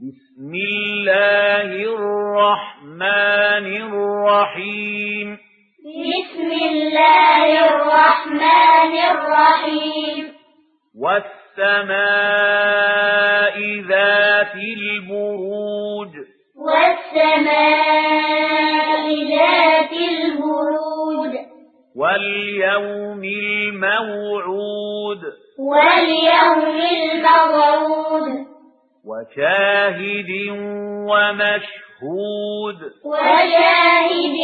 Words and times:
بسم 0.00 0.54
الله 0.54 1.72
الرحمن 1.72 3.66
الرحيم. 3.76 5.38
بسم 5.84 6.52
الله 6.52 7.66
الرحمن 7.66 8.92
الرحيم. 9.10 10.32
والسماء 10.98 11.96
ذات 13.88 14.54
البروج. 14.54 16.16
والسماء 16.56 17.44
ذات 19.36 19.92
البروج. 19.92 21.36
واليوم 21.96 23.24
الموعود. 23.24 25.22
واليوم 25.58 26.80
الموعود. 26.80 28.49
وشاهد 29.04 30.30
ومشهود. 31.10 32.78
وشاهد 33.04 34.36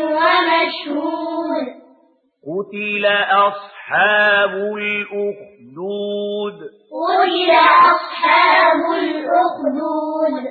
ومشهود. 0.00 1.66
قتل 2.46 3.04
أصحاب 3.30 4.54
الأخدود. 4.78 6.58
قتل 6.92 7.50
أصحاب 7.92 8.82
الأخدود. 8.98 10.44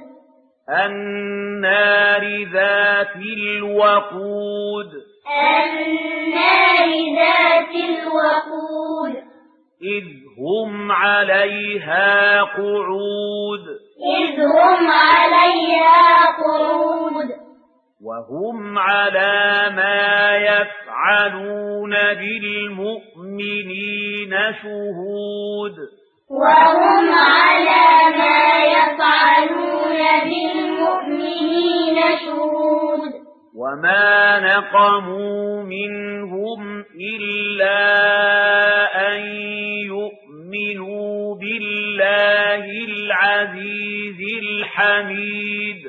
النار 0.70 2.23
ذات 2.54 3.16
الوقود. 3.16 5.11
عليها 11.80 12.41
قعود. 12.41 13.66
إذ 14.17 14.39
هم 14.41 14.91
عليها 14.91 16.25
قعود. 16.25 17.30
وهم 18.03 18.78
على 18.78 19.69
ما 19.75 20.36
يفعلون 20.38 21.94
بالمؤمنين 22.13 23.53
شهود. 24.63 25.75
وهم 26.30 27.09
على 27.13 28.17
ما 28.17 28.44
يفعلون 28.63 30.02
بالمؤمنين 30.23 31.97
شهود. 32.25 33.11
وما 33.56 34.39
نقموا 34.39 35.63
منهم 35.63 36.85
إلا 37.02 38.41
العزيز 43.42 44.20
الحميد. 44.44 45.81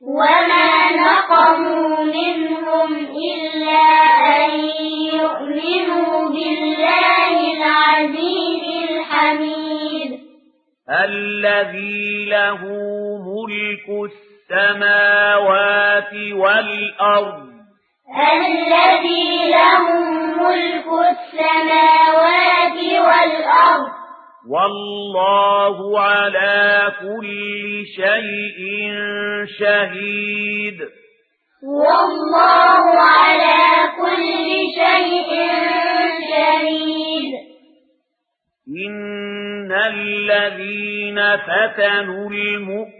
وما 0.00 0.90
نقموا 0.92 2.04
منهم 2.04 2.96
إلا 2.96 3.82
أن 4.44 4.50
يؤمنوا 5.14 6.28
بالله 6.28 7.36
العزيز 7.56 8.90
الحميد. 8.90 10.20
الذي 10.90 12.24
له 12.24 12.60
ملك 13.26 14.12
السماوات 14.50 16.12
والأرض. 16.32 17.50
الذي 18.34 19.50
له 19.50 19.84
ملك 20.36 20.86
السماوات 21.10 22.78
والأرض. 22.78 23.99
والله 24.50 26.00
على 26.00 26.92
كل 27.00 27.84
شيء 27.96 28.60
شهيد. 29.58 30.78
والله 31.62 32.84
على 33.00 33.62
كل 34.00 34.50
شيء 34.80 35.30
شهيد. 36.30 37.32
إن 38.86 39.72
الذين 39.72 41.36
فتنوا 41.36 42.30
المؤمنين 42.30 42.99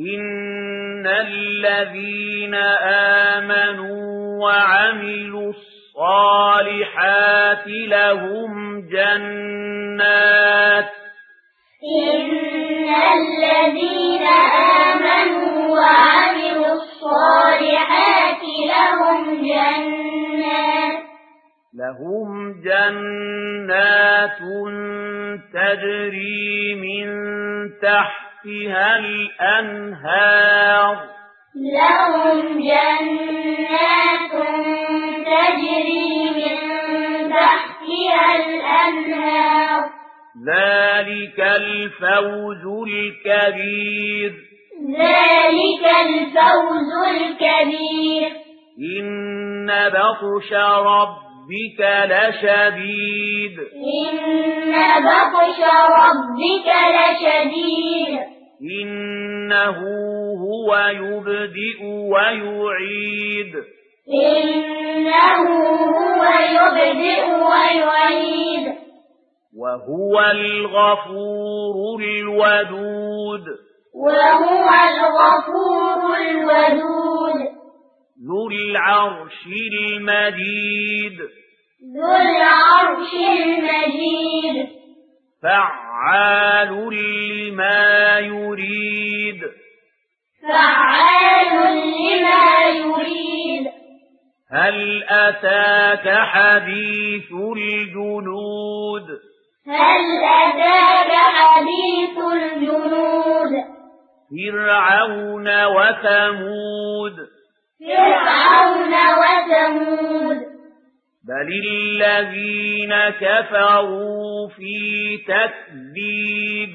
إن 0.00 1.06
الذين 1.06 2.54
آمنوا 3.34 4.44
وعملوا 4.44 5.52
الصالحات 5.52 7.66
لهم 7.66 8.80
جنات 8.88 10.90
إن 12.02 12.88
الذين 13.12 14.26
آمنوا 14.86 15.68
وعملوا 15.68 16.72
الصالحات 16.72 18.42
لهم 18.68 19.42
جنات 19.42 21.02
لهم 21.74 22.62
جنات 22.62 24.38
تجري 25.52 26.74
من 26.74 27.06
تحتها 27.82 28.19
الأنهار. 29.46 30.96
لهم 31.56 32.58
جنات 32.58 34.32
تجري 35.26 36.30
من 36.30 36.56
تحتها 37.30 38.36
الأنهار. 38.36 39.82
ذلك 40.48 41.40
الفوز 41.40 42.64
الكبير. 42.88 44.32
ذلك 44.98 45.84
الفوز 46.06 46.92
الكبير. 47.08 48.30
إن 49.00 49.68
بطش 49.88 50.52
ربك 50.52 51.80
لشديد. 51.80 53.56
إن 53.58 54.59
بطش 55.06 55.58
ربك 56.00 56.68
لشديد 56.94 58.18
إنه 58.82 59.78
هو 60.40 60.76
يبدئ 60.76 61.84
ويعيد 61.84 63.54
إنه 64.08 65.48
هو 65.96 66.22
يبدئ 66.50 67.24
ويعيد 67.30 68.74
وهو 69.56 70.20
الغفور 70.20 72.02
الودود 72.02 73.44
وهو 73.94 74.68
الغفور 74.90 76.16
الودود 76.30 77.40
ذو 78.28 78.48
العرش 78.50 79.46
المجيد 79.46 81.18
ذو 81.84 82.12
العرش 82.16 83.14
المجيد. 83.14 84.68
فعال 85.42 86.90
لما 86.94 88.18
يريد. 88.18 89.40
فعال 90.48 91.76
لما 91.76 92.68
يريد. 92.68 93.70
هل 94.52 95.04
أتاك 95.08 96.18
حديث 96.18 97.32
الجنود؟ 97.56 99.06
هل 99.66 100.24
أتاك 100.24 101.12
حديث 101.12 102.18
الجنود؟ 102.32 103.52
فرعون 104.30 105.64
وثمود. 105.64 107.16
فرعون 107.80 108.94
وثمود. 109.20 110.49
بل 111.30 111.48
الذين 111.66 112.92
كفروا 113.20 114.48
في 114.48 115.18
تكذيب 115.28 116.72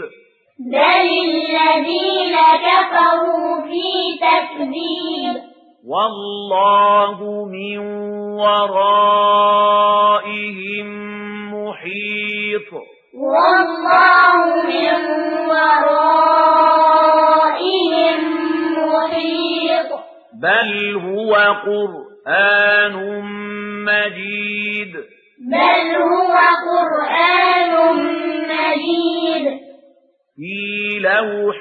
بل 0.60 1.08
الذين 1.28 2.36
كفروا 2.68 3.62
في 3.62 3.90
تكذيب 4.22 5.36
والله 5.88 7.18
من 7.46 7.78
ورائهم 8.40 9.68
محيط 11.54 12.70
والله 13.14 14.38
من 14.68 14.96
ورائهم 15.50 16.76
محيط 18.88 19.90
بل 20.42 20.70
هو 20.96 21.32
قرآن 22.28 23.22
مجيد. 23.86 24.94
بل 25.40 25.96
هو 25.96 26.38
قرآن 26.72 27.96
مجيد. 28.48 29.60
في 30.36 31.00
لوح 31.00 31.58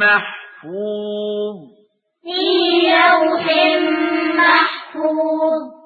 محفوظ. 0.00 1.56
في 2.22 2.80
لوح 2.88 3.46
محفوظ. 4.34 5.79